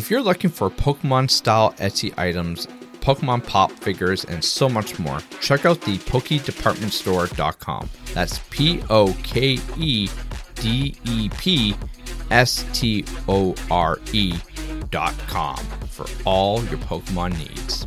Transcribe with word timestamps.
If 0.00 0.10
you're 0.10 0.22
looking 0.22 0.48
for 0.48 0.70
Pokemon 0.70 1.28
style 1.28 1.74
Etsy 1.74 2.18
items, 2.18 2.66
Pokemon 3.02 3.46
pop 3.46 3.70
figures, 3.70 4.24
and 4.24 4.42
so 4.42 4.66
much 4.66 4.98
more, 4.98 5.18
check 5.42 5.66
out 5.66 5.82
the 5.82 5.98
PokeDepartmentStore.com. 5.98 7.90
That's 8.14 8.38
P 8.48 8.82
O 8.88 9.14
K 9.22 9.58
E 9.76 10.08
D 10.54 10.96
E 11.04 11.28
P 11.28 11.76
S 12.30 12.64
T 12.72 13.04
O 13.28 13.54
R 13.70 13.98
E.com 14.14 15.58
for 15.90 16.06
all 16.24 16.64
your 16.64 16.78
Pokemon 16.78 17.36
needs. 17.36 17.86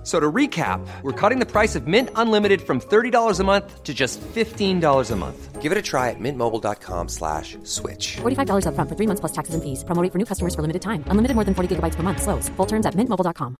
F- 0.00 0.06
So 0.06 0.18
to 0.18 0.32
recap, 0.32 0.80
we're 1.02 1.12
cutting 1.12 1.40
the 1.40 1.46
price 1.46 1.76
of 1.76 1.86
Mint 1.86 2.08
Unlimited 2.16 2.62
from 2.62 2.80
$30 2.80 3.38
a 3.38 3.44
month 3.44 3.82
to 3.84 3.92
just 3.92 4.18
$15 4.34 5.10
a 5.10 5.16
month. 5.16 5.60
Give 5.60 5.72
it 5.72 5.76
a 5.76 5.82
try 5.82 6.08
at 6.08 6.16
mintmobile.com 6.18 7.08
slash 7.08 7.58
switch. 7.64 8.16
$45 8.22 8.64
upfront 8.64 8.88
for 8.88 8.96
three 8.96 9.06
months 9.06 9.20
plus 9.20 9.32
taxes 9.32 9.54
and 9.54 9.62
fees. 9.62 9.84
Promo 9.84 10.02
rate 10.02 10.10
for 10.10 10.18
new 10.18 10.24
customers 10.24 10.54
for 10.54 10.62
limited 10.62 10.80
time. 10.80 11.04
Unlimited 11.08 11.34
more 11.34 11.44
than 11.44 11.52
40 11.54 11.76
gigabytes 11.76 11.96
per 11.96 12.02
month. 12.02 12.22
Slows. 12.22 12.48
Full 12.56 12.66
terms 12.66 12.86
at 12.86 12.94
mintmobile.com. 12.94 13.56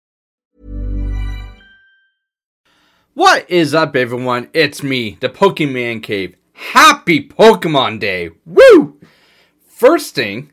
What 3.13 3.49
is 3.49 3.73
up, 3.75 3.95
everyone? 3.95 4.49
It's 4.53 4.81
me, 4.81 5.17
the 5.19 5.29
Pokemon 5.29 6.01
Cave. 6.01 6.35
Happy 6.53 7.27
Pokemon 7.27 7.99
Day! 7.99 8.31
Woo! 8.45 8.99
First 9.67 10.15
thing, 10.15 10.51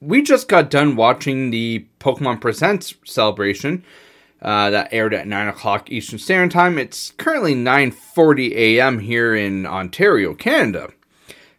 we 0.00 0.22
just 0.22 0.46
got 0.48 0.68
done 0.70 0.96
watching 0.96 1.50
the 1.50 1.86
Pokemon 2.00 2.40
Presents 2.40 2.94
celebration 3.04 3.82
uh, 4.44 4.68
that 4.70 4.92
aired 4.92 5.14
at 5.14 5.26
9 5.26 5.48
o'clock 5.48 5.90
Eastern 5.90 6.18
Standard 6.18 6.50
Time. 6.50 6.78
It's 6.78 7.12
currently 7.12 7.54
9.40 7.54 8.52
a.m. 8.52 8.98
here 8.98 9.34
in 9.34 9.64
Ontario, 9.66 10.34
Canada. 10.34 10.90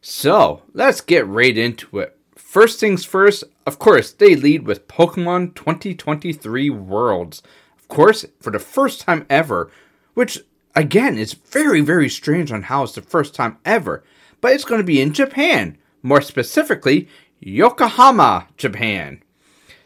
So, 0.02 0.62
let's 0.74 1.02
get 1.02 1.26
right 1.26 1.58
into 1.58 1.98
it. 2.00 2.16
First 2.36 2.80
things 2.80 3.04
first, 3.04 3.44
of 3.66 3.80
course, 3.80 4.12
they 4.12 4.36
lead 4.36 4.68
with 4.68 4.88
Pokemon 4.88 5.56
2023 5.56 6.70
Worlds. 6.70 7.42
Of 7.78 7.88
course, 7.88 8.24
for 8.40 8.52
the 8.52 8.60
first 8.60 9.02
time 9.02 9.26
ever, 9.30 9.72
which 10.14 10.40
again 10.76 11.18
is 11.18 11.34
very, 11.34 11.82
very 11.82 12.08
strange 12.08 12.52
on 12.52 12.64
how 12.64 12.84
it's 12.84 12.94
the 12.94 13.02
first 13.02 13.34
time 13.34 13.58
ever, 13.66 14.04
but 14.42 14.54
it's 14.54 14.64
going 14.64 14.80
to 14.80 14.86
be 14.86 15.02
in 15.02 15.12
Japan, 15.12 15.78
more 16.04 16.22
specifically, 16.22 17.10
Yokohama, 17.40 18.48
Japan. 18.58 19.24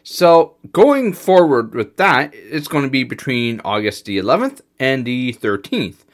So, 0.02 0.56
going 0.72 1.12
forward 1.12 1.74
with 1.74 1.96
that, 1.98 2.32
it's 2.34 2.68
going 2.68 2.84
to 2.84 2.90
be 2.90 3.04
between 3.04 3.60
August 3.64 4.06
the 4.06 4.18
11th 4.18 4.62
and 4.78 5.04
the 5.04 5.34
13th. 5.34 6.04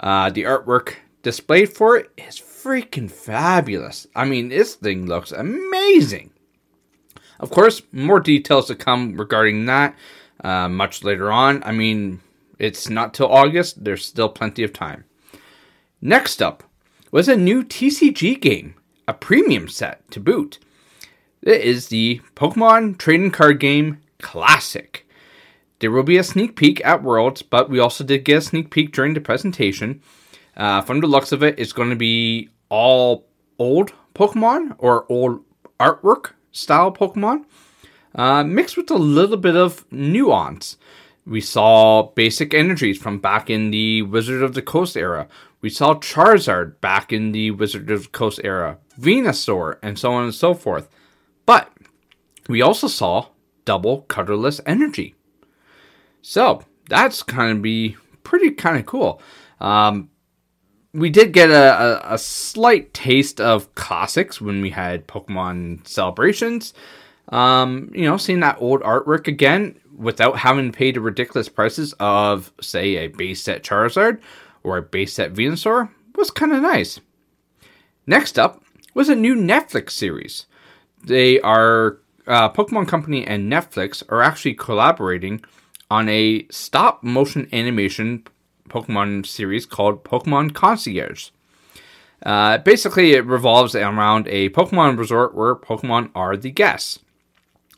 Uh, 0.00 0.30
the 0.30 0.44
artwork 0.44 0.94
displayed 1.22 1.70
for 1.72 1.96
it 1.96 2.10
is 2.16 2.40
freaking 2.40 3.10
fabulous. 3.10 4.06
I 4.14 4.24
mean, 4.24 4.48
this 4.48 4.74
thing 4.74 5.06
looks 5.06 5.32
amazing. 5.32 6.30
Of 7.38 7.50
course, 7.50 7.82
more 7.92 8.20
details 8.20 8.66
to 8.68 8.74
come 8.74 9.16
regarding 9.16 9.66
that 9.66 9.94
uh, 10.42 10.68
much 10.68 11.04
later 11.04 11.30
on. 11.30 11.62
I 11.64 11.72
mean, 11.72 12.20
it's 12.58 12.88
not 12.88 13.12
till 13.12 13.30
August, 13.30 13.84
there's 13.84 14.04
still 14.04 14.28
plenty 14.28 14.62
of 14.62 14.72
time. 14.72 15.04
Next 16.00 16.42
up 16.42 16.62
was 17.10 17.28
a 17.28 17.36
new 17.36 17.62
TCG 17.62 18.40
game, 18.40 18.74
a 19.06 19.14
premium 19.14 19.68
set 19.68 20.10
to 20.10 20.20
boot. 20.20 20.58
It 21.46 21.60
is 21.60 21.86
the 21.86 22.20
Pokemon 22.34 22.98
Trading 22.98 23.30
Card 23.30 23.60
Game 23.60 24.00
Classic. 24.20 25.08
There 25.78 25.92
will 25.92 26.02
be 26.02 26.16
a 26.16 26.24
sneak 26.24 26.56
peek 26.56 26.84
at 26.84 27.04
Worlds, 27.04 27.42
but 27.42 27.70
we 27.70 27.78
also 27.78 28.02
did 28.02 28.24
get 28.24 28.38
a 28.38 28.40
sneak 28.40 28.68
peek 28.68 28.92
during 28.92 29.14
the 29.14 29.20
presentation. 29.20 30.02
Uh, 30.56 30.80
from 30.80 31.00
the 31.00 31.06
looks 31.06 31.30
of 31.30 31.44
it, 31.44 31.56
it's 31.56 31.72
going 31.72 31.90
to 31.90 31.94
be 31.94 32.48
all 32.68 33.28
old 33.60 33.92
Pokemon 34.12 34.74
or 34.78 35.06
old 35.08 35.44
artwork 35.78 36.32
style 36.50 36.90
Pokemon, 36.90 37.44
uh, 38.16 38.42
mixed 38.42 38.76
with 38.76 38.90
a 38.90 38.96
little 38.96 39.36
bit 39.36 39.54
of 39.54 39.84
nuance. 39.92 40.76
We 41.24 41.40
saw 41.40 42.10
basic 42.16 42.54
energies 42.54 42.98
from 42.98 43.20
back 43.20 43.48
in 43.48 43.70
the 43.70 44.02
Wizard 44.02 44.42
of 44.42 44.54
the 44.54 44.62
Coast 44.62 44.96
era. 44.96 45.28
We 45.60 45.70
saw 45.70 45.94
Charizard 45.94 46.80
back 46.80 47.12
in 47.12 47.30
the 47.30 47.52
Wizard 47.52 47.88
of 47.88 48.02
the 48.02 48.08
Coast 48.08 48.40
era, 48.42 48.78
Venusaur, 48.98 49.78
and 49.80 49.96
so 49.96 50.12
on 50.12 50.24
and 50.24 50.34
so 50.34 50.52
forth. 50.52 50.88
But 51.46 51.72
we 52.48 52.60
also 52.60 52.88
saw 52.88 53.28
double 53.64 54.02
colorless 54.02 54.60
energy. 54.66 55.14
So 56.22 56.62
that's 56.88 57.22
kind 57.22 57.52
of 57.52 57.62
be 57.62 57.96
pretty 58.24 58.50
kind 58.50 58.76
of 58.76 58.86
cool. 58.86 59.22
Um, 59.60 60.10
we 60.92 61.10
did 61.10 61.32
get 61.32 61.50
a, 61.50 62.10
a, 62.10 62.14
a, 62.14 62.18
slight 62.18 62.92
taste 62.94 63.40
of 63.40 63.74
classics 63.74 64.40
when 64.40 64.60
we 64.62 64.70
had 64.70 65.06
Pokemon 65.06 65.86
celebrations. 65.86 66.74
Um, 67.28 67.90
you 67.94 68.04
know, 68.04 68.16
seeing 68.16 68.40
that 68.40 68.56
old 68.60 68.80
artwork 68.82 69.26
again 69.26 69.78
without 69.96 70.38
having 70.38 70.70
to 70.72 70.76
pay 70.76 70.92
the 70.92 71.00
ridiculous 71.00 71.48
prices 71.48 71.94
of, 72.00 72.52
say, 72.60 72.96
a 72.96 73.08
base 73.08 73.42
set 73.42 73.62
Charizard 73.62 74.20
or 74.62 74.78
a 74.78 74.82
base 74.82 75.14
set 75.14 75.32
Venusaur 75.32 75.90
was 76.14 76.30
kind 76.30 76.52
of 76.52 76.62
nice. 76.62 77.00
Next 78.06 78.38
up 78.38 78.62
was 78.94 79.08
a 79.08 79.16
new 79.16 79.34
Netflix 79.34 79.90
series. 79.90 80.46
They 81.06 81.40
are 81.40 81.98
uh, 82.26 82.50
Pokemon 82.50 82.88
Company 82.88 83.24
and 83.26 83.50
Netflix 83.50 84.02
are 84.08 84.22
actually 84.22 84.54
collaborating 84.54 85.44
on 85.90 86.08
a 86.08 86.46
stop 86.50 87.02
motion 87.02 87.48
animation 87.52 88.26
Pokemon 88.68 89.24
series 89.24 89.64
called 89.66 90.04
Pokemon 90.04 90.52
Concierge. 90.52 91.30
Uh, 92.24 92.58
basically, 92.58 93.12
it 93.12 93.24
revolves 93.24 93.76
around 93.76 94.26
a 94.28 94.48
Pokemon 94.50 94.98
resort 94.98 95.34
where 95.34 95.54
Pokemon 95.54 96.10
are 96.14 96.36
the 96.36 96.50
guests. 96.50 96.98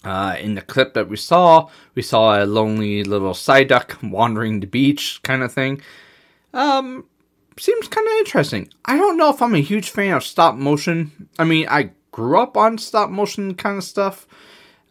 Uh, 0.04 0.36
in 0.40 0.54
the 0.54 0.62
clip 0.62 0.94
that 0.94 1.08
we 1.08 1.16
saw, 1.16 1.68
we 1.94 2.02
saw 2.02 2.42
a 2.42 2.46
lonely 2.46 3.02
little 3.02 3.32
Psyduck 3.32 4.10
wandering 4.10 4.60
the 4.60 4.66
beach 4.66 5.20
kind 5.22 5.42
of 5.42 5.52
thing. 5.52 5.82
Um, 6.54 7.04
seems 7.58 7.88
kind 7.88 8.06
of 8.06 8.12
interesting. 8.20 8.70
I 8.84 8.96
don't 8.96 9.18
know 9.18 9.28
if 9.28 9.42
I'm 9.42 9.54
a 9.54 9.60
huge 9.60 9.90
fan 9.90 10.14
of 10.14 10.24
stop 10.24 10.54
motion. 10.54 11.28
I 11.38 11.44
mean, 11.44 11.66
I 11.68 11.90
grew 12.18 12.40
up 12.40 12.56
on 12.56 12.76
stop 12.78 13.10
motion 13.10 13.54
kind 13.54 13.78
of 13.78 13.84
stuff. 13.84 14.26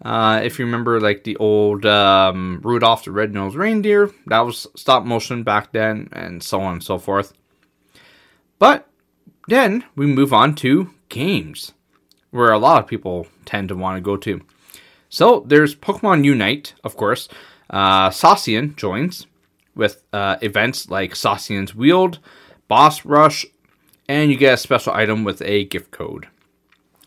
Uh, 0.01 0.39
if 0.41 0.57
you 0.57 0.63
remember, 0.63 1.01
like 1.01 1.25
the 1.25 1.35
old 1.37 1.85
um, 1.85 2.61
Rudolph 2.63 3.03
the 3.03 3.11
Red-Nosed 3.11 3.57
Reindeer, 3.57 4.11
that 4.27 4.39
was 4.39 4.65
stop 4.75 5.03
motion 5.03 5.43
back 5.43 5.73
then, 5.73 6.07
and 6.13 6.41
so 6.41 6.61
on 6.61 6.73
and 6.73 6.83
so 6.83 6.97
forth. 6.97 7.33
But 8.59 8.87
then 9.49 9.83
we 9.97 10.05
move 10.05 10.31
on 10.31 10.55
to 10.55 10.91
games, 11.09 11.73
where 12.31 12.53
a 12.53 12.59
lot 12.59 12.81
of 12.81 12.87
people 12.87 13.27
tend 13.43 13.67
to 13.67 13.75
want 13.75 13.97
to 13.97 14.01
go 14.01 14.15
to. 14.15 14.39
So 15.09 15.43
there's 15.45 15.75
Pokemon 15.75 16.23
Unite, 16.23 16.75
of 16.85 16.95
course. 16.95 17.27
Uh, 17.69 18.09
Zacian 18.09 18.77
joins 18.77 19.27
with 19.75 20.03
uh, 20.13 20.37
events 20.41 20.89
like 20.89 21.13
Zacian's 21.13 21.75
Wield, 21.75 22.19
Boss 22.69 23.03
Rush, 23.03 23.45
and 24.07 24.31
you 24.31 24.37
get 24.37 24.53
a 24.53 24.57
special 24.57 24.93
item 24.93 25.25
with 25.25 25.41
a 25.41 25.65
gift 25.65 25.91
code. 25.91 26.27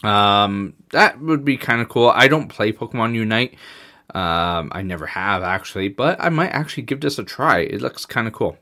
Um, 0.03 0.75
that 0.91 1.21
would 1.21 1.44
be 1.44 1.56
kind 1.56 1.81
of 1.81 1.88
cool. 1.88 2.09
I 2.09 2.28
don't 2.28 2.49
play 2.49 2.72
Pokemon 2.72 3.15
Unite. 3.15 3.55
Um, 4.15 4.72
I 4.72 4.83
never 4.83 5.06
have 5.06 5.43
actually, 5.43 5.88
but 5.88 6.21
I 6.21 6.31
might 6.31 6.50
actually 6.50 6.83
give 6.84 7.00
this 7.00 7.19
a 7.19 7.25
try. 7.25 7.61
It 7.61 7.81
looks 7.81 8.06
kind 8.06 8.27
of 8.27 8.33
cool. 8.33 8.59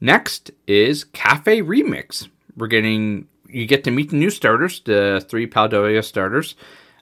Next 0.00 0.50
is 0.66 1.04
Cafe 1.04 1.60
Remix. 1.62 2.28
We're 2.56 2.68
getting 2.68 3.28
you 3.48 3.66
get 3.66 3.84
to 3.84 3.90
meet 3.90 4.10
the 4.10 4.16
new 4.16 4.30
starters, 4.30 4.80
the 4.80 5.24
three 5.28 5.46
Paldea 5.46 6.02
starters, 6.02 6.56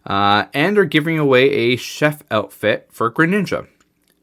uh, 0.04 0.44
and 0.52 0.76
they're 0.76 0.84
giving 0.84 1.18
away 1.18 1.50
a 1.50 1.76
chef 1.76 2.22
outfit 2.30 2.88
for 2.90 3.10
Greninja. 3.10 3.68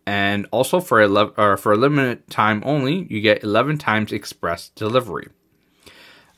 And 0.06 0.48
also 0.52 0.80
for 0.80 1.02
a 1.02 1.08
or 1.38 1.58
for 1.58 1.72
a 1.72 1.78
limited 1.78 2.30
time 2.30 2.64
only, 2.66 3.08
you 3.10 3.22
get 3.22 3.44
11 3.44 3.78
times 3.78 4.12
express 4.12 4.70
delivery. 4.70 5.30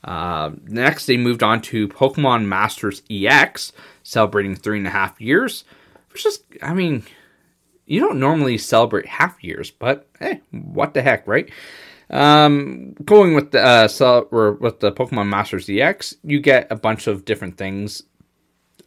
Uh, 0.04 0.50
next, 0.64 1.06
they 1.06 1.16
moved 1.16 1.42
on 1.42 1.60
to 1.62 1.88
Pokemon 1.88 2.46
Masters 2.46 3.02
EX, 3.10 3.72
celebrating 4.02 4.56
three 4.56 4.78
and 4.78 4.86
a 4.86 4.90
half 4.90 5.20
years. 5.20 5.64
Which 6.12 6.26
is, 6.26 6.42
I 6.60 6.74
mean, 6.74 7.04
you 7.86 8.00
don't 8.00 8.20
normally 8.20 8.58
celebrate 8.58 9.06
half 9.06 9.42
years, 9.42 9.70
but 9.70 10.08
hey, 10.18 10.40
what 10.50 10.94
the 10.94 11.02
heck, 11.02 11.26
right? 11.26 11.50
Um, 12.10 12.92
going 13.04 13.34
with 13.34 13.52
the 13.52 13.62
uh, 13.62 14.24
or 14.30 14.52
with 14.52 14.80
the 14.80 14.92
Pokemon 14.92 15.28
Masters 15.28 15.68
EX, 15.68 16.14
you 16.22 16.40
get 16.40 16.70
a 16.70 16.76
bunch 16.76 17.06
of 17.06 17.24
different 17.24 17.56
things, 17.56 18.02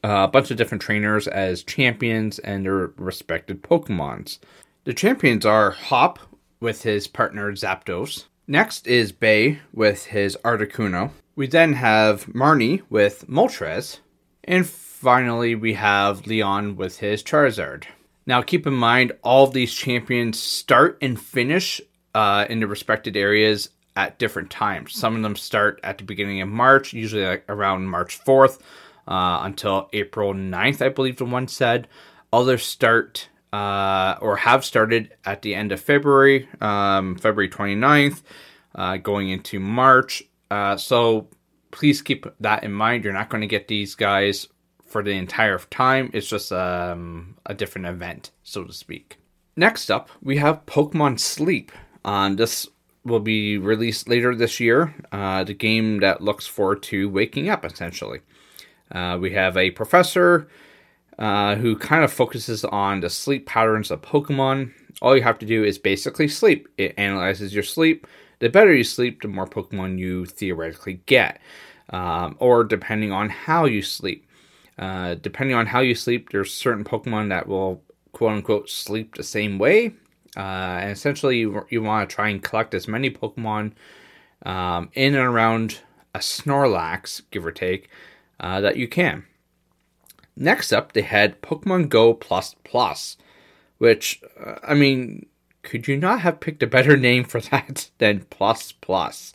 uh, 0.03 0.25
a 0.25 0.27
bunch 0.27 0.51
of 0.51 0.57
different 0.57 0.83
trainers 0.83 1.27
as 1.27 1.63
champions 1.63 2.37
and 2.39 2.65
their 2.65 2.91
respected 2.97 3.63
Pokemons. 3.63 4.37
The 4.83 4.93
champions 4.93 5.45
are 5.45 5.71
Hop 5.71 6.19
with 6.59 6.83
his 6.83 7.07
partner 7.07 7.51
Zapdos, 7.53 8.25
Next 8.47 8.85
is 8.85 9.11
Bede 9.11 9.59
with 9.73 10.05
his 10.05 10.37
Articuno. 10.45 11.11
We 11.35 11.47
then 11.47 11.73
have 11.73 12.27
Marnie 12.27 12.83
with 12.91 13.25
Moltres. 13.27 13.99
And 14.43 14.67
finally, 14.67 15.55
we 15.55 15.73
have 15.73 16.27
Leon 16.27 16.75
with 16.75 16.99
his 16.99 17.23
Charizard. 17.23 17.85
Now, 18.27 18.43
keep 18.43 18.67
in 18.67 18.73
mind, 18.73 19.13
all 19.23 19.45
of 19.45 19.53
these 19.53 19.73
champions 19.73 20.39
start 20.39 20.99
and 21.01 21.19
finish 21.19 21.81
uh, 22.13 22.45
in 22.47 22.59
the 22.59 22.67
respected 22.67 23.17
areas 23.17 23.69
at 23.95 24.19
different 24.19 24.51
times. 24.51 24.93
Some 24.93 25.15
of 25.15 25.23
them 25.23 25.35
start 25.35 25.79
at 25.83 25.97
the 25.97 26.03
beginning 26.03 26.41
of 26.41 26.47
March, 26.47 26.93
usually 26.93 27.25
like 27.25 27.45
around 27.49 27.87
March 27.87 28.23
4th 28.23 28.59
uh, 29.07 29.39
until 29.41 29.89
April 29.91 30.35
9th, 30.35 30.85
I 30.85 30.89
believe 30.89 31.17
the 31.17 31.25
one 31.25 31.47
said. 31.47 31.87
Others 32.31 32.63
start 32.63 33.29
uh, 33.53 34.15
or 34.21 34.37
have 34.37 34.65
started 34.65 35.13
at 35.23 35.41
the 35.41 35.55
end 35.55 35.71
of 35.71 35.79
February, 35.79 36.47
um, 36.61 37.15
February 37.15 37.49
29th, 37.49 38.21
uh, 38.75 38.97
going 38.97 39.29
into 39.29 39.59
March. 39.59 40.23
Uh, 40.51 40.77
so 40.77 41.27
please 41.71 42.01
keep 42.01 42.25
that 42.39 42.63
in 42.63 42.71
mind. 42.71 43.03
You're 43.03 43.13
not 43.13 43.29
going 43.29 43.41
to 43.41 43.47
get 43.47 43.67
these 43.67 43.95
guys 43.95 44.47
for 44.85 45.03
the 45.03 45.11
entire 45.11 45.59
time. 45.59 46.09
It's 46.13 46.27
just 46.27 46.51
um, 46.51 47.35
a 47.45 47.53
different 47.53 47.87
event, 47.87 48.31
so 48.43 48.63
to 48.63 48.73
speak. 48.73 49.17
Next 49.55 49.89
up, 49.89 50.09
we 50.21 50.37
have 50.37 50.65
Pokemon 50.65 51.19
Sleep. 51.19 51.71
Um, 52.03 52.35
this 52.35 52.67
will 53.03 53.19
be 53.19 53.57
released 53.57 54.09
later 54.09 54.35
this 54.35 54.59
year. 54.59 54.93
Uh, 55.11 55.43
the 55.43 55.53
game 55.53 55.99
that 55.99 56.21
looks 56.21 56.45
forward 56.45 56.83
to 56.83 57.09
waking 57.09 57.49
up, 57.49 57.63
essentially. 57.63 58.19
Uh, 58.91 59.17
we 59.19 59.31
have 59.31 59.55
a 59.57 59.71
professor 59.71 60.47
uh, 61.19 61.55
who 61.55 61.77
kind 61.77 62.03
of 62.03 62.11
focuses 62.11 62.65
on 62.65 62.99
the 62.99 63.09
sleep 63.09 63.45
patterns 63.45 63.91
of 63.91 64.01
Pokemon. 64.01 64.71
All 65.01 65.15
you 65.15 65.23
have 65.23 65.39
to 65.39 65.45
do 65.45 65.63
is 65.63 65.77
basically 65.77 66.27
sleep. 66.27 66.67
It 66.77 66.93
analyzes 66.97 67.53
your 67.53 67.63
sleep. 67.63 68.07
The 68.39 68.49
better 68.49 68.73
you 68.73 68.83
sleep, 68.83 69.21
the 69.21 69.27
more 69.27 69.47
Pokemon 69.47 69.97
you 69.97 70.25
theoretically 70.25 71.01
get. 71.05 71.39
Um, 71.89 72.35
or 72.39 72.63
depending 72.63 73.11
on 73.11 73.29
how 73.29 73.65
you 73.65 73.81
sleep. 73.81 74.27
Uh, 74.77 75.15
depending 75.15 75.55
on 75.55 75.67
how 75.67 75.79
you 75.79 75.95
sleep, 75.95 76.31
there's 76.31 76.53
certain 76.53 76.83
Pokemon 76.83 77.29
that 77.29 77.47
will 77.47 77.81
quote 78.11 78.33
unquote 78.33 78.69
sleep 78.69 79.15
the 79.15 79.23
same 79.23 79.57
way. 79.57 79.93
Uh, 80.35 80.79
and 80.81 80.91
essentially, 80.91 81.37
you, 81.37 81.65
you 81.69 81.81
want 81.81 82.09
to 82.09 82.13
try 82.13 82.27
and 82.27 82.43
collect 82.43 82.73
as 82.73 82.87
many 82.87 83.09
Pokemon 83.09 83.71
um, 84.45 84.89
in 84.93 85.15
and 85.15 85.23
around 85.23 85.79
a 86.13 86.19
Snorlax, 86.19 87.21
give 87.31 87.45
or 87.45 87.51
take, 87.51 87.89
uh, 88.39 88.59
that 88.61 88.75
you 88.75 88.87
can. 88.87 89.25
Next 90.37 90.73
up, 90.73 90.93
they 90.93 91.01
had 91.01 91.41
Pokemon 91.41 91.89
Go 91.89 92.13
Plus 92.13 92.55
Plus, 92.63 93.17
which, 93.77 94.21
uh, 94.43 94.55
I 94.63 94.73
mean, 94.73 95.27
could 95.63 95.87
you 95.87 95.97
not 95.97 96.21
have 96.21 96.39
picked 96.39 96.63
a 96.63 96.67
better 96.67 96.97
name 97.09 97.23
for 97.23 97.39
that 97.41 97.89
than 97.97 98.25
Plus 98.29 98.71
Plus? 98.71 99.33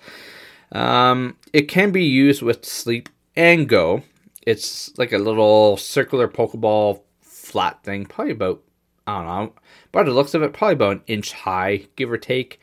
Um, 0.72 1.36
it 1.52 1.62
can 1.62 1.90
be 1.90 2.04
used 2.04 2.42
with 2.42 2.64
Sleep 2.64 3.08
and 3.34 3.68
Go. 3.68 4.02
It's 4.46 4.96
like 4.98 5.12
a 5.12 5.18
little 5.18 5.76
circular 5.76 6.28
Pokeball 6.28 7.02
flat 7.20 7.82
thing, 7.82 8.06
probably 8.06 8.32
about, 8.32 8.62
I 9.06 9.18
don't 9.18 9.26
know, 9.26 9.52
by 9.92 10.02
the 10.02 10.12
looks 10.12 10.34
of 10.34 10.42
it, 10.42 10.52
probably 10.52 10.74
about 10.74 10.96
an 10.96 11.02
inch 11.06 11.32
high, 11.32 11.86
give 11.96 12.10
or 12.10 12.18
take. 12.18 12.60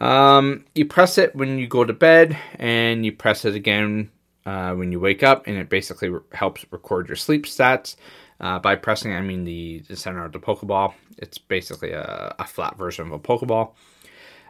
Um, 0.00 0.66
you 0.74 0.84
press 0.84 1.18
it 1.18 1.34
when 1.34 1.58
you 1.58 1.66
go 1.66 1.84
to 1.84 1.92
bed, 1.92 2.36
and 2.56 3.04
you 3.04 3.12
press 3.12 3.44
it 3.44 3.54
again 3.54 4.10
uh, 4.46 4.74
when 4.74 4.92
you 4.92 5.00
wake 5.00 5.22
up, 5.22 5.46
and 5.46 5.56
it 5.56 5.68
basically 5.68 6.08
re- 6.08 6.20
helps 6.32 6.64
record 6.70 7.08
your 7.08 7.16
sleep 7.16 7.46
stats. 7.46 7.96
Uh, 8.40 8.58
by 8.58 8.74
pressing, 8.74 9.12
I 9.12 9.20
mean 9.20 9.44
the, 9.44 9.80
the 9.88 9.96
center 9.96 10.24
of 10.24 10.32
the 10.32 10.38
Pokeball. 10.38 10.94
It's 11.18 11.36
basically 11.36 11.92
a, 11.92 12.34
a 12.38 12.46
flat 12.46 12.78
version 12.78 13.06
of 13.06 13.12
a 13.12 13.18
Pokeball. 13.18 13.72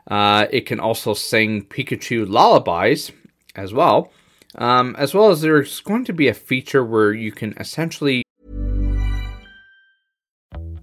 Uh, 0.09 0.47
it 0.51 0.67
can 0.67 0.79
also 0.79 1.13
sing 1.13 1.65
Pikachu 1.65 2.29
lullabies 2.29 3.11
as 3.57 3.73
well, 3.73 4.13
um, 4.57 4.95
as 4.97 5.13
well 5.13 5.31
as 5.31 5.41
there's 5.41 5.81
going 5.81 6.05
to 6.05 6.13
be 6.13 6.29
a 6.29 6.35
feature 6.35 6.85
where 6.85 7.13
you 7.13 7.33
can 7.33 7.55
essentially. 7.59 8.23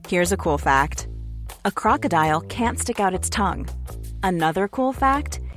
Here's 0.08 0.32
a 0.32 0.38
cool 0.38 0.58
fact 0.58 1.08
a 1.66 1.72
crocodile 1.72 2.42
can't 2.42 2.80
stick 2.80 3.00
out 3.00 3.14
its 3.14 3.30
tongue. 3.30 3.68
Another 4.24 4.68
cool 4.68 4.94
fact 4.94 5.40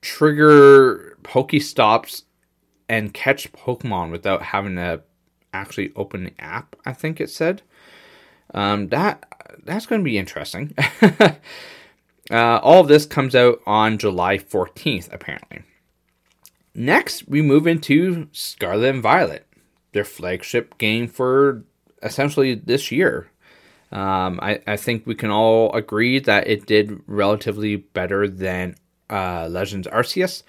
trigger 0.00 1.16
Pokestops 1.22 2.22
and 2.88 3.14
catch 3.14 3.52
Pokemon 3.52 4.10
without 4.10 4.42
having 4.42 4.76
to 4.76 5.02
actually 5.52 5.92
open 5.96 6.24
the 6.24 6.34
app. 6.38 6.76
I 6.84 6.92
think 6.92 7.20
it 7.20 7.30
said. 7.30 7.62
Um, 8.54 8.88
that 8.88 9.24
that's 9.64 9.86
going 9.86 10.00
to 10.00 10.04
be 10.04 10.18
interesting. 10.18 10.74
uh, 11.02 11.36
all 12.30 12.80
of 12.80 12.88
this 12.88 13.06
comes 13.06 13.34
out 13.34 13.60
on 13.66 13.98
July 13.98 14.38
14th, 14.38 15.12
apparently. 15.12 15.62
Next, 16.74 17.28
we 17.28 17.42
move 17.42 17.66
into 17.66 18.28
Scarlet 18.32 18.94
and 18.94 19.02
Violet, 19.02 19.46
their 19.92 20.04
flagship 20.04 20.78
game 20.78 21.06
for 21.06 21.64
essentially 22.02 22.54
this 22.54 22.90
year. 22.90 23.28
Um, 23.90 24.40
I, 24.40 24.60
I 24.66 24.76
think 24.76 25.06
we 25.06 25.14
can 25.14 25.30
all 25.30 25.70
agree 25.74 26.18
that 26.20 26.46
it 26.46 26.64
did 26.66 27.00
relatively 27.06 27.76
better 27.76 28.26
than 28.26 28.76
uh, 29.12 29.48
Legends 29.48 29.86
Arceus. 29.86 30.42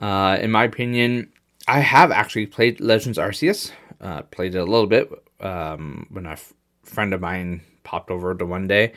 Uh, 0.00 0.38
in 0.40 0.50
my 0.50 0.64
opinion, 0.64 1.30
I 1.68 1.80
have 1.80 2.10
actually 2.10 2.46
played 2.46 2.80
Legends 2.80 3.18
Arceus. 3.18 3.70
Uh, 4.00 4.22
played 4.22 4.54
it 4.54 4.58
a 4.58 4.64
little 4.64 4.86
bit 4.86 5.10
um, 5.40 6.06
when 6.10 6.26
a 6.26 6.32
f- 6.32 6.52
friend 6.82 7.14
of 7.14 7.20
mine 7.20 7.60
popped 7.84 8.10
over 8.10 8.34
to 8.34 8.44
one 8.44 8.66
day. 8.66 8.92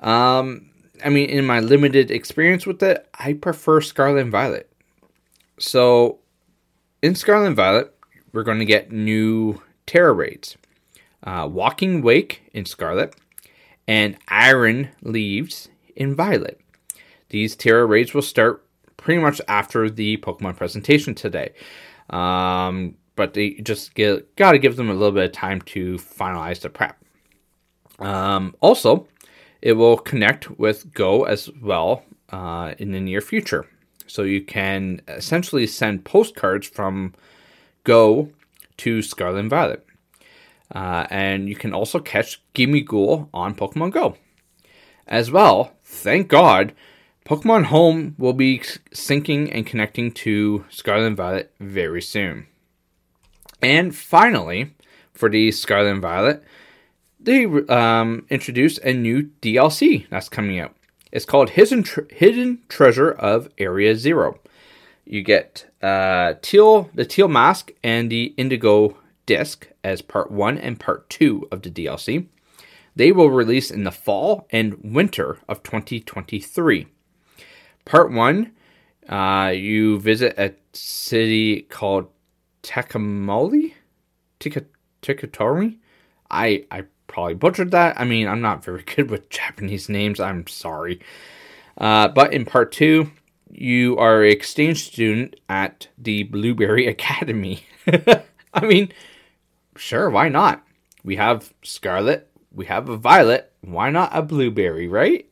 Um, 0.00 0.70
I 1.02 1.08
mean, 1.08 1.30
in 1.30 1.46
my 1.46 1.60
limited 1.60 2.10
experience 2.10 2.66
with 2.66 2.82
it, 2.82 3.08
I 3.18 3.34
prefer 3.34 3.80
Scarlet 3.80 4.20
and 4.20 4.30
Violet. 4.30 4.70
So, 5.58 6.18
in 7.00 7.14
Scarlet 7.14 7.46
and 7.46 7.56
Violet, 7.56 7.94
we're 8.32 8.42
going 8.42 8.58
to 8.58 8.64
get 8.64 8.92
new 8.92 9.62
Tera 9.86 10.12
raids. 10.12 10.56
Uh, 11.22 11.48
Walking 11.50 12.02
Wake 12.02 12.42
in 12.52 12.66
Scarlet, 12.66 13.14
and 13.88 14.16
Iron 14.28 14.90
Leaves 15.02 15.68
in 15.96 16.14
Violet. 16.14 16.60
These 17.34 17.56
Tera 17.56 17.84
raids 17.84 18.14
will 18.14 18.22
start 18.22 18.64
pretty 18.96 19.20
much 19.20 19.40
after 19.48 19.90
the 19.90 20.18
Pokemon 20.18 20.56
presentation 20.56 21.16
today. 21.16 21.52
Um, 22.08 22.94
but 23.16 23.34
they 23.34 23.54
just 23.54 23.96
get, 23.96 24.36
gotta 24.36 24.56
give 24.56 24.76
them 24.76 24.88
a 24.88 24.94
little 24.94 25.10
bit 25.10 25.24
of 25.24 25.32
time 25.32 25.60
to 25.62 25.96
finalize 25.96 26.60
the 26.60 26.70
prep. 26.70 26.96
Um, 27.98 28.54
also, 28.60 29.08
it 29.62 29.72
will 29.72 29.96
connect 29.96 30.60
with 30.60 30.94
Go 30.94 31.24
as 31.24 31.50
well 31.60 32.04
uh, 32.30 32.74
in 32.78 32.92
the 32.92 33.00
near 33.00 33.20
future. 33.20 33.66
So 34.06 34.22
you 34.22 34.40
can 34.40 35.00
essentially 35.08 35.66
send 35.66 36.04
postcards 36.04 36.68
from 36.68 37.14
Go 37.82 38.30
to 38.76 39.02
Scarlet 39.02 39.40
and 39.40 39.50
Violet. 39.50 39.84
Uh, 40.72 41.08
and 41.10 41.48
you 41.48 41.56
can 41.56 41.74
also 41.74 41.98
catch 41.98 42.40
Gimmighoul 42.54 43.28
on 43.34 43.56
Pokemon 43.56 43.90
Go. 43.90 44.16
As 45.08 45.32
well, 45.32 45.72
thank 45.82 46.28
God, 46.28 46.72
Pokemon 47.24 47.64
Home 47.64 48.14
will 48.18 48.34
be 48.34 48.58
syncing 48.58 49.48
and 49.50 49.66
connecting 49.66 50.12
to 50.12 50.66
Scarlet 50.68 51.06
and 51.06 51.16
Violet 51.16 51.54
very 51.58 52.02
soon. 52.02 52.46
And 53.62 53.96
finally, 53.96 54.74
for 55.14 55.30
the 55.30 55.50
Scarlet 55.50 55.90
and 55.90 56.02
Violet, 56.02 56.44
they 57.18 57.46
um, 57.46 58.26
introduced 58.28 58.78
a 58.80 58.92
new 58.92 59.30
DLC 59.40 60.06
that's 60.10 60.28
coming 60.28 60.60
out. 60.60 60.76
It's 61.12 61.24
called 61.24 61.50
Hidden, 61.50 61.84
Tre- 61.84 62.04
Hidden 62.10 62.58
Treasure 62.68 63.12
of 63.12 63.48
Area 63.56 63.96
Zero. 63.96 64.38
You 65.06 65.22
get 65.22 65.70
uh, 65.82 66.34
teal, 66.42 66.90
the 66.92 67.06
teal 67.06 67.28
mask, 67.28 67.72
and 67.82 68.10
the 68.10 68.34
indigo 68.36 68.98
disc 69.24 69.68
as 69.82 70.02
part 70.02 70.30
one 70.30 70.58
and 70.58 70.78
part 70.78 71.08
two 71.08 71.48
of 71.50 71.62
the 71.62 71.70
DLC. 71.70 72.26
They 72.94 73.12
will 73.12 73.30
release 73.30 73.70
in 73.70 73.84
the 73.84 73.90
fall 73.90 74.46
and 74.50 74.78
winter 74.82 75.38
of 75.48 75.62
2023. 75.62 76.88
Part 77.84 78.12
one, 78.12 78.52
uh, 79.08 79.52
you 79.54 79.98
visit 80.00 80.38
a 80.38 80.54
city 80.72 81.62
called 81.62 82.08
Takamoli? 82.62 83.74
Tikatori? 84.40 85.76
I, 86.30 86.64
I 86.70 86.84
probably 87.06 87.34
butchered 87.34 87.70
that. 87.72 88.00
I 88.00 88.04
mean, 88.04 88.26
I'm 88.26 88.40
not 88.40 88.64
very 88.64 88.82
good 88.96 89.10
with 89.10 89.30
Japanese 89.30 89.88
names. 89.88 90.20
I'm 90.20 90.46
sorry. 90.46 91.00
Uh, 91.76 92.08
but 92.08 92.32
in 92.32 92.44
part 92.44 92.72
two, 92.72 93.10
you 93.50 93.96
are 93.98 94.22
an 94.22 94.30
exchange 94.30 94.84
student 94.84 95.36
at 95.48 95.88
the 95.98 96.24
Blueberry 96.24 96.86
Academy. 96.88 97.64
I 98.54 98.64
mean, 98.66 98.92
sure, 99.76 100.10
why 100.10 100.28
not? 100.28 100.64
We 101.04 101.16
have 101.16 101.52
Scarlet, 101.62 102.30
we 102.50 102.66
have 102.66 102.88
a 102.88 102.96
Violet, 102.96 103.52
why 103.60 103.90
not 103.90 104.10
a 104.16 104.22
Blueberry, 104.22 104.88
right? 104.88 105.30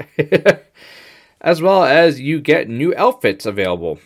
As 1.42 1.60
well 1.60 1.84
as 1.84 2.20
you 2.20 2.40
get 2.40 2.68
new 2.68 2.94
outfits 2.96 3.44
available. 3.44 3.98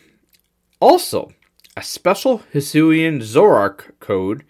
Also, 0.81 1.33
a 1.76 1.83
special 1.83 2.40
Hisuian 2.52 3.21
Zoroark 3.21 3.93
code 4.00 4.45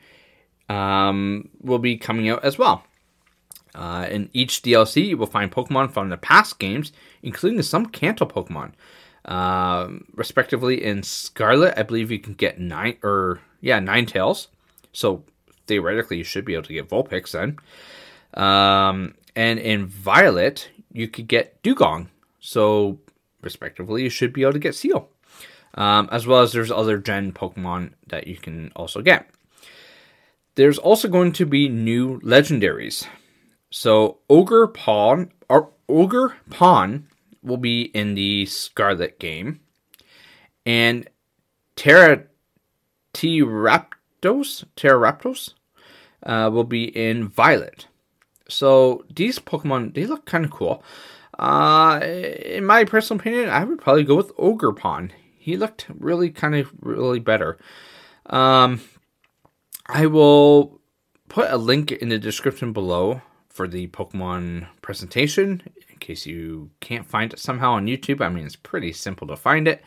um, 0.68 1.48
will 1.60 1.80
be 1.80 1.96
coming 1.96 2.28
out 2.28 2.44
as 2.44 2.56
well. 2.56 2.84
Uh, 3.74 4.06
in 4.10 4.30
each 4.32 4.62
DLC, 4.62 5.06
you 5.08 5.18
will 5.18 5.26
find 5.26 5.52
Pokemon 5.52 5.92
from 5.92 6.08
the 6.08 6.16
past 6.16 6.58
games, 6.58 6.92
including 7.22 7.60
some 7.62 7.86
Kanto 7.86 8.24
Pokemon. 8.24 8.72
Uh, 9.24 9.88
respectively, 10.14 10.82
in 10.82 11.02
Scarlet, 11.02 11.74
I 11.76 11.82
believe 11.82 12.10
you 12.10 12.20
can 12.20 12.34
get 12.34 12.60
nine 12.60 12.96
or 13.02 13.40
yeah 13.60 13.80
Ninetales. 13.80 14.46
So 14.92 15.24
theoretically, 15.66 16.16
you 16.16 16.24
should 16.24 16.44
be 16.44 16.54
able 16.54 16.64
to 16.64 16.72
get 16.72 16.88
Vulpix 16.88 17.32
then. 17.32 17.58
Um, 18.34 19.14
and 19.34 19.58
in 19.58 19.86
Violet, 19.86 20.70
you 20.92 21.08
could 21.08 21.28
get 21.28 21.62
Dewgong. 21.62 22.08
So 22.46 23.00
respectively, 23.42 24.04
you 24.04 24.08
should 24.08 24.32
be 24.32 24.42
able 24.42 24.52
to 24.52 24.60
get 24.60 24.76
Seel. 24.76 25.08
Um, 25.74 26.08
as 26.12 26.26
well 26.28 26.40
as 26.40 26.52
there's 26.52 26.70
other 26.70 26.96
Gen 26.96 27.32
Pokemon 27.32 27.92
that 28.06 28.28
you 28.28 28.36
can 28.36 28.70
also 28.76 29.02
get. 29.02 29.28
There's 30.54 30.78
also 30.78 31.08
going 31.08 31.32
to 31.32 31.44
be 31.44 31.68
new 31.68 32.20
legendaries. 32.20 33.06
So 33.70 34.18
Ogerpon 34.30 35.30
or 35.50 35.72
Ogre 35.88 36.36
Pawn 36.48 37.08
will 37.42 37.58
be 37.58 37.82
in 37.82 38.14
the 38.14 38.46
Scarlet 38.46 39.18
game. 39.18 39.60
And 40.64 41.10
Terra 41.74 42.22
T 43.12 43.42
Raptos, 43.42 44.64
Terraptos 44.76 45.52
uh, 46.22 46.48
will 46.50 46.64
be 46.64 46.84
in 46.96 47.28
Violet. 47.28 47.88
So 48.48 49.04
these 49.14 49.40
Pokemon 49.40 49.94
they 49.94 50.06
look 50.06 50.24
kind 50.24 50.44
of 50.44 50.52
cool. 50.52 50.82
Uh, 51.38 52.00
in 52.02 52.64
my 52.64 52.84
personal 52.84 53.20
opinion, 53.20 53.50
I 53.50 53.64
would 53.64 53.80
probably 53.80 54.04
go 54.04 54.16
with 54.16 54.34
Ogerpon. 54.36 55.10
He 55.38 55.56
looked 55.56 55.86
really 55.98 56.30
kind 56.30 56.54
of 56.54 56.72
really 56.80 57.20
better. 57.20 57.58
Um, 58.26 58.80
I 59.86 60.06
will 60.06 60.80
put 61.28 61.50
a 61.50 61.56
link 61.56 61.92
in 61.92 62.08
the 62.08 62.18
description 62.18 62.72
below 62.72 63.22
for 63.48 63.68
the 63.68 63.86
Pokemon 63.88 64.66
presentation 64.82 65.62
in 65.88 65.96
case 65.98 66.26
you 66.26 66.70
can't 66.80 67.06
find 67.06 67.32
it 67.32 67.38
somehow 67.38 67.72
on 67.72 67.86
YouTube. 67.86 68.20
I 68.20 68.28
mean, 68.28 68.44
it's 68.44 68.56
pretty 68.56 68.92
simple 68.92 69.26
to 69.28 69.36
find 69.36 69.66
it. 69.66 69.82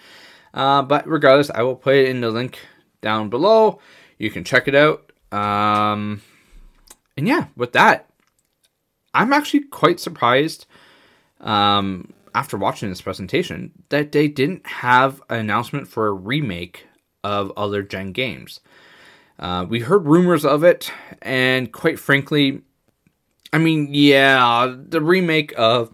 Uh, 0.53 0.81
but 0.81 1.07
regardless, 1.07 1.51
I 1.51 1.61
will 1.61 1.75
put 1.75 1.95
it 1.95 2.09
in 2.09 2.21
the 2.21 2.31
link 2.31 2.59
down 3.01 3.29
below. 3.29 3.79
You 4.17 4.31
can 4.31 4.43
check 4.43 4.67
it 4.67 4.75
out. 4.75 5.11
Um, 5.31 6.21
and 7.15 7.27
yeah, 7.27 7.47
with 7.55 7.73
that, 7.73 8.09
I'm 9.13 9.33
actually 9.33 9.65
quite 9.65 9.99
surprised 9.99 10.65
um, 11.39 12.13
after 12.33 12.57
watching 12.57 12.89
this 12.89 13.01
presentation 13.01 13.71
that 13.89 14.11
they 14.11 14.27
didn't 14.27 14.65
have 14.65 15.21
an 15.29 15.39
announcement 15.39 15.87
for 15.87 16.07
a 16.07 16.13
remake 16.13 16.87
of 17.23 17.51
other 17.57 17.83
gen 17.83 18.11
games. 18.11 18.59
Uh, 19.37 19.65
we 19.67 19.79
heard 19.79 20.05
rumors 20.05 20.45
of 20.45 20.63
it, 20.63 20.91
and 21.21 21.71
quite 21.71 21.97
frankly, 21.97 22.61
I 23.53 23.57
mean, 23.57 23.87
yeah, 23.91 24.75
the 24.77 25.01
remake 25.01 25.53
of 25.57 25.93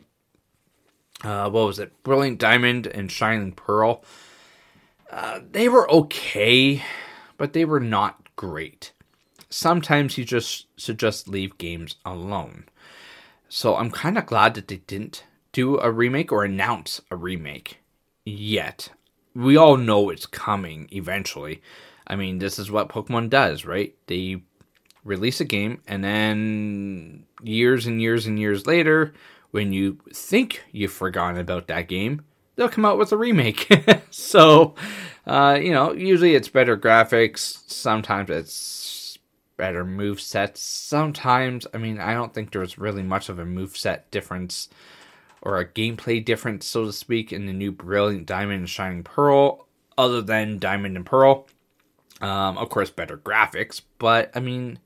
uh, 1.24 1.50
what 1.50 1.68
was 1.68 1.80
it, 1.80 2.04
Brilliant 2.04 2.40
Diamond 2.40 2.88
and 2.88 3.12
Shining 3.12 3.52
Pearl, 3.52 4.04
uh, 5.12 5.40
they 5.52 5.70
were 5.70 5.90
okay, 5.90 6.84
but 7.38 7.54
they 7.54 7.66
were 7.66 7.80
not 7.80 8.30
great. 8.36 8.92
Sometimes 9.50 10.18
you 10.18 10.26
just 10.26 10.68
should 10.78 11.00
just 11.00 11.28
leave 11.28 11.58
games 11.58 11.96
alone. 12.06 12.66
So 13.48 13.76
I'm 13.76 13.92
kind 13.92 14.18
of 14.18 14.26
glad 14.26 14.54
that 14.56 14.68
they 14.68 14.78
didn't 14.78 15.24
do 15.56 15.80
a 15.80 15.90
remake 15.90 16.34
or 16.34 16.44
announce 16.44 17.02
a 17.10 17.16
remake 17.16 17.80
yet. 18.26 18.90
We 19.34 19.56
all 19.56 19.78
know 19.78 20.10
it's 20.10 20.26
coming 20.26 20.90
eventually. 20.92 21.62
I 22.06 22.18
mean, 22.18 22.40
this 22.40 22.60
is 22.60 22.70
what 22.70 22.90
Pokemon 22.90 23.30
does, 23.30 23.64
right? 23.64 23.96
They 24.08 24.44
release 25.06 25.40
a 25.40 25.46
game 25.46 25.82
and 25.88 26.04
then 26.04 27.26
years 27.42 27.88
and 27.88 28.02
years 28.02 28.28
and 28.28 28.38
years 28.38 28.68
later, 28.68 29.14
when 29.52 29.72
you 29.72 29.98
think 30.14 30.62
you've 30.74 30.92
forgotten 30.92 31.40
about 31.40 31.68
that 31.68 31.88
game, 31.88 32.26
they'll 32.58 32.68
come 32.68 32.84
out 32.84 32.98
with 32.98 33.14
a 33.14 33.18
remake. 33.18 33.74
so, 34.10 34.76
uh, 35.26 35.58
you 35.62 35.72
know, 35.72 35.94
usually 35.94 36.36
it's 36.36 36.50
better 36.50 36.78
graphics. 36.78 37.64
Sometimes 37.72 38.30
it's 38.30 39.18
better 39.56 39.86
move 39.86 40.20
sets. 40.20 40.60
Sometimes, 40.60 41.66
I 41.74 41.78
mean, 41.78 41.98
I 42.02 42.14
don't 42.14 42.34
think 42.34 42.52
there's 42.52 42.78
really 42.78 43.04
much 43.04 43.30
of 43.30 43.40
a 43.40 43.46
move 43.46 43.78
set 43.78 44.12
difference 44.12 44.68
or 45.46 45.58
a 45.58 45.66
gameplay 45.66 46.24
difference, 46.24 46.66
so 46.66 46.86
to 46.86 46.92
speak, 46.92 47.32
in 47.32 47.46
the 47.46 47.54
new 47.54 47.72
Brilliant 47.72 48.26
Diamond 48.26 48.60
and 48.62 48.70
Shining 48.70 49.04
Pearl, 49.04 49.68
other 49.98 50.22
than 50.22 50.60
Diamond 50.60 50.98
and 50.98 51.06
Pearl. 51.06 51.48
Um, 52.20 52.58
of 52.58 52.70
course, 52.70 52.90
better 52.90 53.18
graphics, 53.18 53.82
but 54.00 54.32
I 54.36 54.40
mean, 54.40 54.80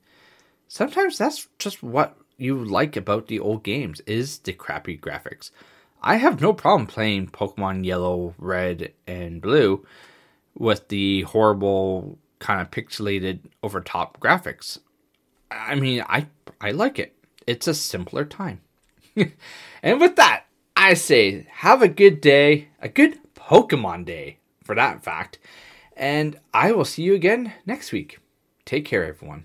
sometimes 0.68 1.16
that's 1.16 1.48
just 1.58 1.82
what 1.82 2.16
you 2.36 2.62
like 2.62 2.96
about 2.96 3.28
the 3.28 3.40
old 3.40 3.62
games 3.62 4.00
is 4.00 4.38
the 4.38 4.52
crappy 4.52 4.98
graphics. 4.98 5.50
I 6.02 6.16
have 6.16 6.40
no 6.40 6.52
problem 6.52 6.86
playing 6.86 7.28
Pokemon 7.28 7.84
Yellow, 7.84 8.34
Red, 8.38 8.92
and 9.06 9.40
Blue 9.40 9.86
with 10.54 10.88
the 10.88 11.22
horrible 11.22 12.18
kind 12.38 12.60
of 12.60 12.70
pixelated 12.70 13.40
over 13.62 13.80
top 13.80 14.18
graphics. 14.20 14.78
I 15.50 15.74
mean, 15.74 16.04
I 16.08 16.26
I 16.60 16.72
like 16.72 16.98
it. 16.98 17.14
It's 17.46 17.68
a 17.68 17.74
simpler 17.74 18.24
time. 18.24 18.60
and 19.82 20.00
with 20.00 20.16
that, 20.16 20.39
I 20.82 20.94
say 20.94 21.46
have 21.56 21.82
a 21.82 21.88
good 21.88 22.22
day, 22.22 22.68
a 22.80 22.88
good 22.88 23.18
Pokemon 23.34 24.06
day 24.06 24.38
for 24.64 24.74
that 24.74 25.04
fact. 25.04 25.38
And 25.94 26.40
I 26.54 26.72
will 26.72 26.86
see 26.86 27.02
you 27.02 27.14
again 27.14 27.52
next 27.66 27.92
week. 27.92 28.18
Take 28.64 28.86
care, 28.86 29.04
everyone. 29.04 29.44